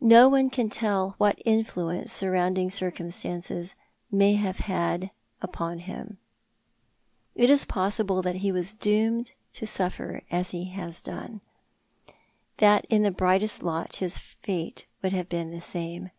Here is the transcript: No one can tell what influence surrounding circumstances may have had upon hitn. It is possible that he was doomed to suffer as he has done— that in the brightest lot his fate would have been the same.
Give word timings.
No 0.00 0.28
one 0.28 0.50
can 0.50 0.70
tell 0.70 1.16
what 1.18 1.42
influence 1.44 2.12
surrounding 2.12 2.70
circumstances 2.70 3.74
may 4.08 4.34
have 4.34 4.58
had 4.58 5.10
upon 5.42 5.80
hitn. 5.80 6.18
It 7.34 7.50
is 7.50 7.64
possible 7.64 8.22
that 8.22 8.36
he 8.36 8.52
was 8.52 8.72
doomed 8.74 9.32
to 9.54 9.66
suffer 9.66 10.22
as 10.30 10.50
he 10.50 10.66
has 10.74 11.02
done— 11.02 11.40
that 12.58 12.84
in 12.88 13.02
the 13.02 13.10
brightest 13.10 13.64
lot 13.64 13.96
his 13.96 14.16
fate 14.16 14.86
would 15.02 15.10
have 15.12 15.28
been 15.28 15.50
the 15.50 15.60
same. 15.60 16.12